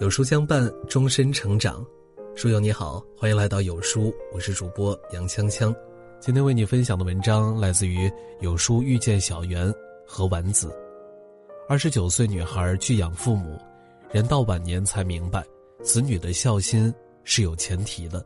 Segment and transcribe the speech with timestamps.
[0.00, 1.84] 有书相伴，终身成长。
[2.34, 5.76] 书友你好，欢迎来到有书，我是主播杨锵锵。
[6.18, 8.10] 今天为你分享的文章来自于
[8.40, 9.70] 有书遇见小圆
[10.06, 10.74] 和丸子。
[11.68, 13.60] 二十九岁女孩拒养父母，
[14.10, 15.44] 人到晚年才明白，
[15.82, 16.90] 子女的孝心
[17.22, 18.24] 是有前提的。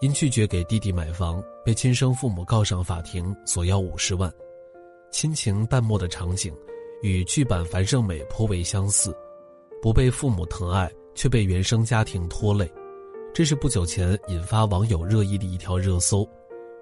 [0.00, 4.28] 因拒绝给弟弟买房，被亲生父母告上法庭，索要五十万。
[5.12, 6.52] 亲情淡漠的场景，
[7.02, 9.16] 与剧版樊胜美颇为相似。
[9.84, 12.66] 不被父母疼爱，却被原生家庭拖累，
[13.34, 16.26] 这是不久前引发网友热议的一条热搜。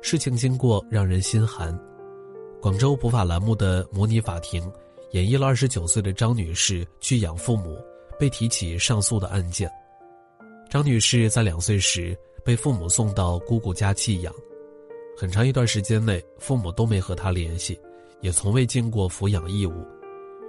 [0.00, 1.76] 事情经过让人心寒。
[2.60, 4.62] 广州普法栏目的模拟法庭，
[5.10, 7.76] 演绎了二十九岁的张女士拒养父母
[8.20, 9.68] 被提起上诉的案件。
[10.70, 14.32] 张女士在两岁时被父母送到姑姑家寄养，
[15.16, 17.76] 很长一段时间内，父母都没和她联系，
[18.20, 19.84] 也从未尽过抚养义务。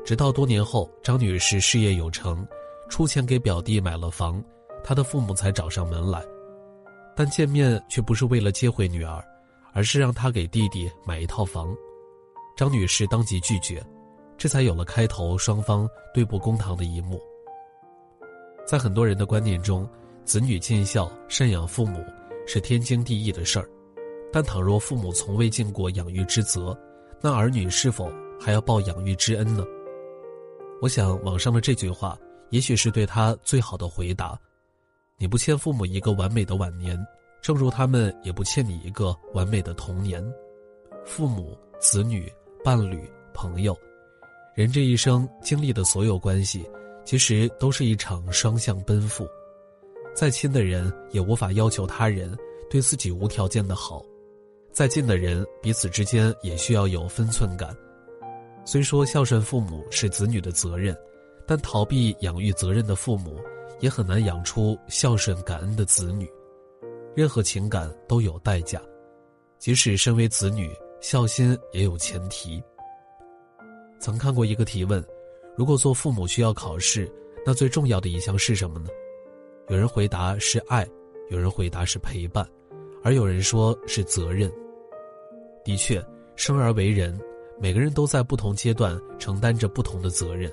[0.06, 2.46] 直到多年后，张女士事业有成，
[2.90, 4.44] 出钱给表弟买了房，
[4.84, 6.22] 她的父母才找上门来，
[7.16, 9.24] 但见面却不是为了接回女儿，
[9.74, 11.74] 而是让她给弟弟买一套房。
[12.58, 13.82] 张女士当即拒绝，
[14.38, 17.20] 这才有了开头双方对簿公堂的一幕。
[18.68, 19.88] 在很多人的观念中，
[20.26, 22.04] 子女尽孝、赡养父母
[22.46, 23.70] 是天经地义的事儿，
[24.34, 26.78] 但倘若父母从未尽过养育之责，
[27.22, 29.64] 那儿女是否还要报养育之恩呢？
[30.84, 34.38] 我想，网上的这句话，也许是对他最好的回答。
[35.18, 37.02] 你不欠父母一个完美的晚年，
[37.42, 40.22] 正如他们也不欠你一个完美的童年。
[41.06, 42.30] 父母、子女、
[42.66, 43.74] 伴侣、朋友，
[44.56, 46.70] 人这一生经历的所有关系，
[47.06, 49.26] 其实都是一场双向奔赴。
[50.14, 52.38] 再亲的人，也无法要求他人
[52.70, 54.04] 对自己无条件的好；
[54.74, 57.74] 再近的人，彼此之间也需要有分寸感。
[58.66, 60.98] 虽说孝顺父母是子女的责任，
[61.46, 63.38] 但逃避养育责任的父母，
[63.80, 66.30] 也很难养出孝顺感恩的子女。
[67.14, 68.82] 任何情感都有代价，
[69.60, 72.64] 即使身为子女，孝心也有前提。
[74.00, 75.04] 曾看过一个提问：
[75.56, 77.12] 如果做父母需要考试，
[77.46, 78.88] 那最重要的一项是什么呢？
[79.68, 80.88] 有人回答是爱，
[81.30, 82.48] 有人回答是陪伴，
[83.04, 84.50] 而有人说是责任。
[85.66, 86.04] 的确，
[86.36, 87.20] 生而为人。
[87.60, 90.52] 每个人都在不同阶段承担着不同的责任。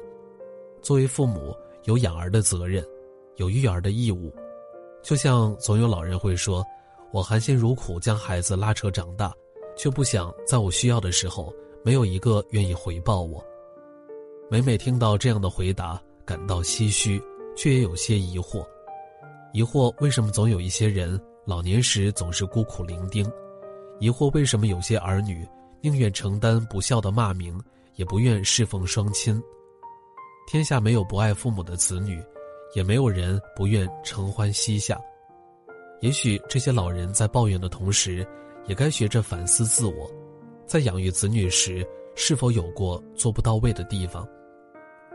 [0.83, 2.84] 作为父母，有养儿的责任，
[3.37, 4.33] 有育儿的义务。
[5.03, 6.65] 就像总有老人会说
[7.12, 9.33] ：“我含辛茹苦将孩子拉扯长大，
[9.77, 11.53] 却不想在我需要的时候，
[11.83, 13.44] 没有一个愿意回报我。”
[14.50, 17.22] 每每听到这样的回答，感到唏嘘，
[17.56, 18.65] 却也有些疑惑：
[19.53, 23.31] 疑惑为什么总有一些人老年时总是孤苦伶仃？
[24.00, 25.47] 疑惑为什么有些儿女？
[25.82, 27.58] 宁愿承担不孝的骂名，
[27.96, 29.42] 也不愿侍奉双亲。
[30.46, 32.22] 天下没有不爱父母的子女，
[32.74, 35.00] 也没有人不愿承欢膝下。
[36.00, 38.26] 也许这些老人在抱怨的同时，
[38.66, 40.10] 也该学着反思自我，
[40.66, 44.26] 在养育子女时是否有过做不到位的地方，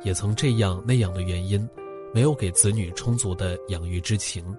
[0.03, 1.67] 也曾这样那样的原因，
[2.13, 4.55] 没有给子女充足的养育之情。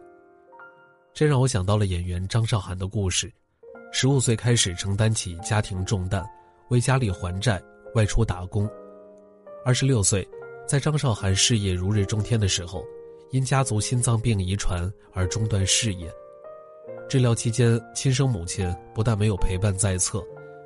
[1.14, 3.32] 这让我想到了演员张韶涵的故事。
[3.98, 6.22] 十五岁开始承担起家庭重担，
[6.68, 7.58] 为家里还债，
[7.94, 8.68] 外出打工。
[9.64, 10.28] 二十六岁，
[10.68, 12.84] 在张韶涵事业如日中天的时候，
[13.30, 16.12] 因家族心脏病遗传而中断事业。
[17.08, 20.22] 治疗期间，亲生母亲不但没有陪伴在侧，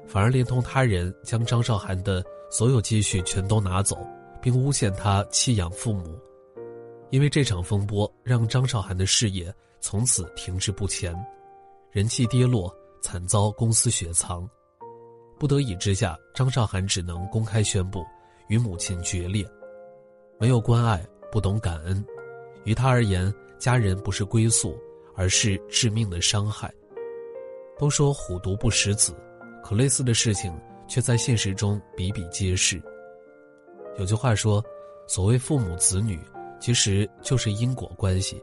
[0.09, 3.97] 反而连同他人将张韶涵的所有积蓄全都拿走，
[4.43, 6.19] 并诬陷她弃养父母。
[7.11, 11.15] 因为这场风波，让张韶涵的事业从此停滞不前，
[11.93, 12.77] 人气跌落。
[13.01, 14.49] 惨遭公司雪藏，
[15.39, 18.05] 不得已之下，张韶涵只能公开宣布
[18.49, 19.47] 与母亲决裂。
[20.39, 22.05] 没有关爱，不懂感恩，
[22.65, 24.79] 于他而言，家人不是归宿，
[25.15, 26.73] 而是致命的伤害。
[27.79, 29.15] 都说虎毒不食子，
[29.63, 30.55] 可类似的事情
[30.87, 32.83] 却在现实中比比皆是。
[33.99, 34.63] 有句话说
[35.09, 36.21] ：“所谓父母子女，
[36.61, 38.43] 其实就是因果关系。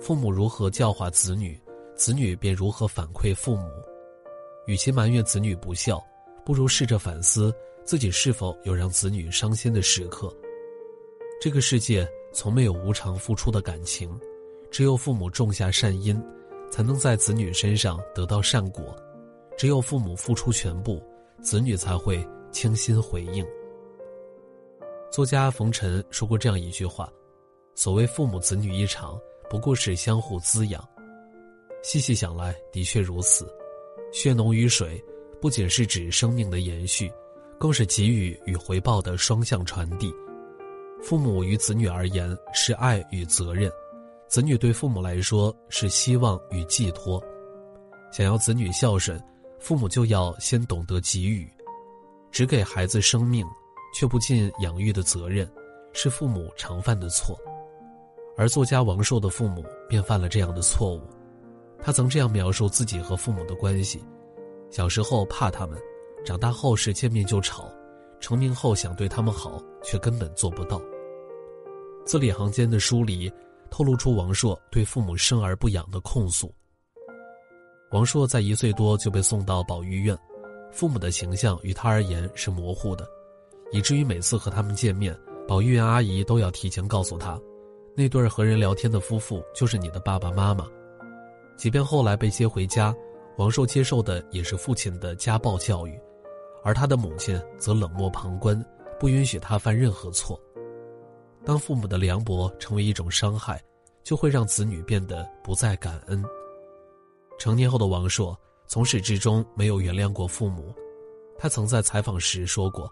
[0.00, 1.58] 父母如何教化子女。”
[1.96, 3.70] 子女便如何反馈父母？
[4.66, 6.02] 与其埋怨子女不孝，
[6.44, 7.54] 不如试着反思
[7.84, 10.34] 自己是否有让子女伤心的时刻。
[11.40, 14.18] 这个世界从没有无偿付出的感情，
[14.70, 16.20] 只有父母种下善因，
[16.70, 18.84] 才能在子女身上得到善果；
[19.56, 21.00] 只有父母付出全部，
[21.42, 23.46] 子女才会倾心回应。
[25.12, 27.08] 作家冯晨说过这样一句话
[27.76, 29.16] ：“所谓父母子女一场，
[29.48, 30.82] 不过是相互滋养。”
[31.84, 33.46] 细细想来，的确如此。
[34.10, 35.04] 血浓于水，
[35.38, 37.12] 不仅是指生命的延续，
[37.58, 40.10] 更是给予与回报的双向传递。
[41.02, 43.70] 父母与子女而言是爱与责任，
[44.28, 47.22] 子女对父母来说是希望与寄托。
[48.10, 49.22] 想要子女孝顺，
[49.60, 51.46] 父母就要先懂得给予。
[52.32, 53.46] 只给孩子生命，
[53.94, 55.46] 却不尽养育的责任，
[55.92, 57.38] 是父母常犯的错。
[58.38, 61.02] 而作家王朔的父母便犯了这样的错误。
[61.84, 64.02] 他曾这样描述自己和父母的关系：
[64.70, 65.78] 小时候怕他们，
[66.24, 67.70] 长大后是见面就吵，
[68.20, 70.80] 成名后想对他们好，却根本做不到。
[72.06, 73.30] 字里行间的疏离，
[73.70, 76.50] 透露出王朔对父母生而不养的控诉。
[77.92, 80.18] 王朔在一岁多就被送到保育院，
[80.72, 83.06] 父母的形象与他而言是模糊的，
[83.72, 85.14] 以至于每次和他们见面，
[85.46, 87.38] 保育院阿姨都要提前告诉他，
[87.94, 90.66] 那对和人聊天的夫妇就是你的爸爸妈妈。
[91.56, 92.94] 即便后来被接回家，
[93.36, 95.98] 王朔接受的也是父亲的家暴教育，
[96.62, 98.64] 而他的母亲则冷漠旁观，
[98.98, 100.40] 不允许他犯任何错。
[101.44, 103.62] 当父母的凉薄成为一种伤害，
[104.02, 106.24] 就会让子女变得不再感恩。
[107.38, 110.74] 成年后的王朔从始至终没有原谅过父母，
[111.38, 112.90] 他曾在采访时说过：“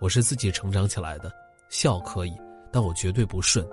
[0.00, 1.30] 我是自己成长起来的，
[1.68, 2.32] 孝可以，
[2.72, 3.66] 但我绝对不顺。”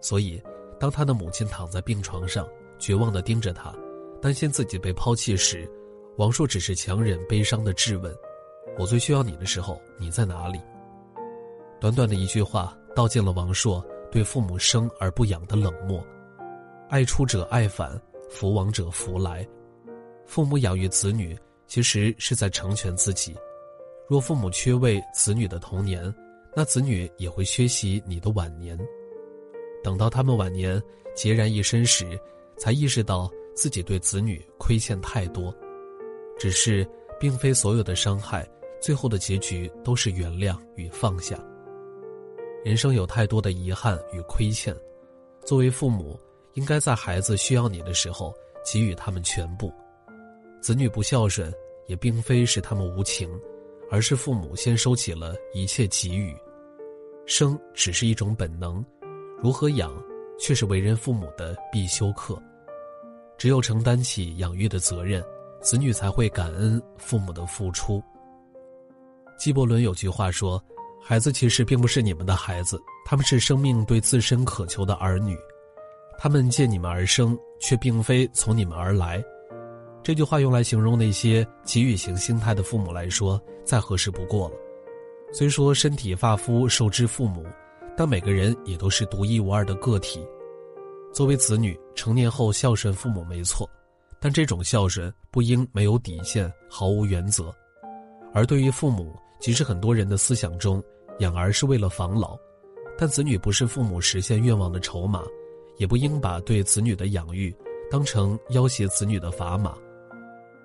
[0.00, 0.42] 所以，
[0.80, 2.48] 当他的母亲躺在病床上，
[2.82, 3.72] 绝望地盯着他，
[4.20, 5.70] 担心自己被抛弃时，
[6.18, 8.12] 王朔只是强忍悲伤地质问
[8.76, 10.60] ：“我最需要你的时候，你在哪里？”
[11.80, 12.76] 短短的一句话。
[12.94, 16.06] 道尽了王朔对父母生而不养的冷漠，
[16.90, 17.98] 爱出者爱返，
[18.28, 19.48] 福往者福来。
[20.26, 21.34] 父母养育子女，
[21.66, 23.34] 其实是在成全自己。
[24.06, 26.14] 若父母缺位子女的童年，
[26.54, 28.78] 那子女也会缺席你的晚年。
[29.82, 30.78] 等到他们晚年
[31.16, 32.20] 孑然一身时，
[32.56, 35.54] 才意识到自己对子女亏欠太多。
[36.38, 36.86] 只是，
[37.20, 38.48] 并非所有的伤害，
[38.80, 41.38] 最后的结局都是原谅与放下。
[42.64, 44.74] 人生有太多的遗憾与亏欠，
[45.44, 46.18] 作为父母，
[46.54, 48.34] 应该在孩子需要你的时候
[48.64, 49.72] 给予他们全部。
[50.60, 51.52] 子女不孝顺，
[51.86, 53.28] 也并非是他们无情，
[53.90, 56.34] 而是父母先收起了一切给予。
[57.26, 58.84] 生只是一种本能，
[59.40, 59.92] 如何养，
[60.42, 62.36] 却是为人父母的必修课。
[63.38, 65.24] 只有承担起养育的责任，
[65.60, 68.02] 子女才会感恩父母的付出。
[69.38, 70.62] 纪伯伦有句话说。
[71.04, 75.36] 孩子其实并不是你们的孩子，他们是生命对自身渴求的儿女，
[76.16, 79.20] 他们借你们而生，却并非从你们而来。
[80.00, 84.54] 这句话用来形容那些给予型心态的父母来说，再合适不过了。
[85.32, 87.44] 虽说身体发肤受之父母，
[87.96, 90.20] 但每个人也都是独一无二的个体。
[91.12, 93.68] 作为子女，成年后孝顺父母没错，
[94.18, 97.54] 但这种孝顺不应没有底线、毫无原则。
[98.32, 100.82] 而对于父母，即使很多人的思想中，
[101.18, 102.38] 养儿是为了防老，
[102.96, 105.22] 但子女不是父母实现愿望的筹码，
[105.76, 107.54] 也不应把对子女的养育
[107.90, 109.76] 当成要挟子女的砝码。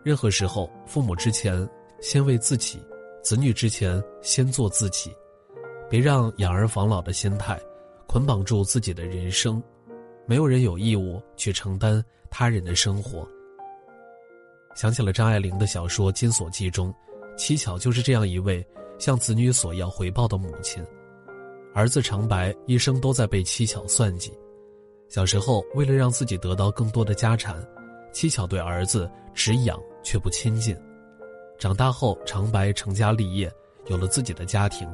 [0.02, 1.68] 任何时候，父母之前
[2.00, 2.80] 先为自己，
[3.22, 5.14] 子女之前先做自己，
[5.90, 7.60] 别让养儿防老的心态
[8.08, 9.62] 捆绑住自己的人生。
[10.26, 13.28] 没有人有义务去承担他人的生活。
[14.76, 16.94] 想起了张爱玲的小说《金锁记》中。
[17.38, 18.66] 七巧就是这样一位
[18.98, 20.84] 向子女索要回报的母亲，
[21.72, 24.34] 儿子长白一生都在被七巧算计。
[25.08, 27.64] 小时候，为了让自己得到更多的家产，
[28.12, 30.76] 七巧对儿子只养却不亲近。
[31.60, 33.52] 长大后，长白成家立业，
[33.86, 34.90] 有了自己的家庭，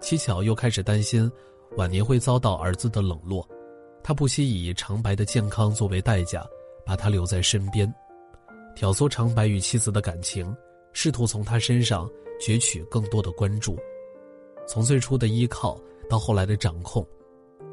[0.00, 1.30] 七巧又开始担心
[1.76, 3.46] 晚年会遭到儿子的冷落，
[4.02, 6.46] 他不惜以长白的健康作为代价，
[6.84, 7.92] 把他留在身边，
[8.74, 10.54] 挑唆长白与妻子的感情。
[10.94, 13.78] 试图从他身上攫取更多的关注，
[14.66, 15.78] 从最初的依靠
[16.08, 17.06] 到后来的掌控，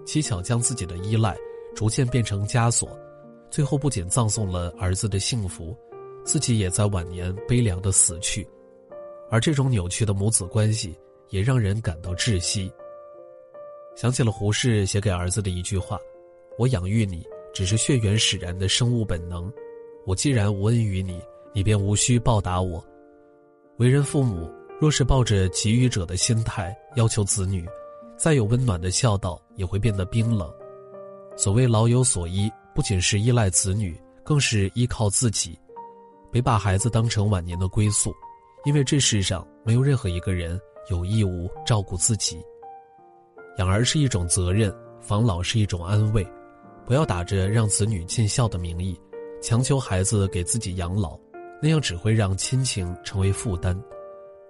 [0.05, 1.35] 七巧将自己的依赖
[1.73, 2.89] 逐渐变成枷锁，
[3.49, 5.75] 最后不仅葬送了儿子的幸福，
[6.23, 8.47] 自己也在晚年悲凉的死去。
[9.31, 10.95] 而这种扭曲的母子关系
[11.29, 12.71] 也让人感到窒息。
[13.95, 15.97] 想起了胡适写给儿子的一句话
[16.59, 19.51] ：“我养育你只是血缘使然的生物本能，
[20.05, 21.21] 我既然无恩于你，
[21.53, 22.85] 你便无需报答我。”
[23.77, 27.65] 为人父母，若是抱着给予者的心态要求子女，
[28.17, 30.49] 再有温暖的孝道也会变得冰冷。
[31.37, 35.57] 所谓老有所依，不仅是依赖子女，更是依靠自己。
[36.31, 38.13] 别把孩子当成晚年的归宿，
[38.65, 42.43] 因为这世上没有任何一个人有义务照顾自己。
[43.57, 46.25] 养儿是一种责任，防老是一种安慰。
[46.85, 48.99] 不要打着让子女尽孝的名义，
[49.41, 51.19] 强求孩子给自己养老。
[51.61, 53.81] 那样只会让亲情成为负担，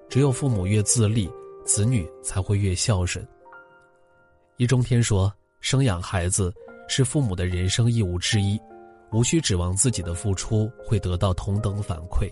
[0.09, 1.31] 只有父母越自立，
[1.63, 3.25] 子女才会越孝顺。
[4.57, 6.53] 易中天说：“生养孩子
[6.89, 8.59] 是父母的人生义务之一，
[9.13, 12.29] 无需指望自己的付出会得到同等反馈。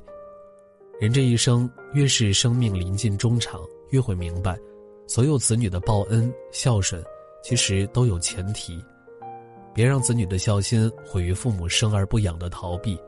[1.00, 3.62] 人这一生，越是生命临近终场，
[3.94, 4.60] 越会明白，
[5.08, 7.02] 所有子女的报恩孝顺，
[7.42, 8.84] 其实都有前提。
[9.74, 13.00] 别让子女的孝心毁于父母生而不养的逃避，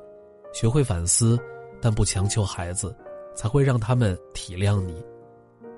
[0.53, 1.39] 学会反思，
[1.81, 2.95] 但不强求孩子，
[3.33, 4.93] 才会让他们体谅你；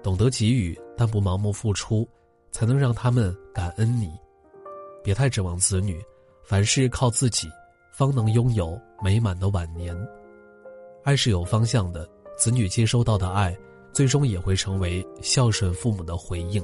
[0.03, 2.07] 懂得给予，但不盲目付出。”
[2.49, 4.09] 才能让他们感恩你，
[5.03, 6.01] 别太指望子女，
[6.43, 7.47] 凡事靠自己，
[7.93, 9.95] 方能拥有美满的晚年。
[11.03, 13.55] 爱是有方向的，子女接收到的爱，
[13.97, 16.63] 最终也会成为孝顺父母的回应。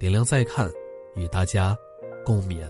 [0.00, 0.68] 点亮再看，
[1.14, 1.78] 与大家
[2.24, 2.68] 共勉。